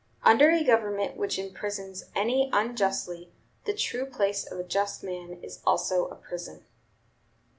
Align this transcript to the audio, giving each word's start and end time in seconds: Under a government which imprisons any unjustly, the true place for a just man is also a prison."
Under 0.23 0.49
a 0.49 0.63
government 0.63 1.15
which 1.15 1.37
imprisons 1.37 2.05
any 2.15 2.49
unjustly, 2.51 3.29
the 3.65 3.73
true 3.75 4.07
place 4.07 4.49
for 4.49 4.59
a 4.59 4.63
just 4.63 5.03
man 5.03 5.33
is 5.43 5.61
also 5.63 6.07
a 6.07 6.15
prison." 6.15 6.65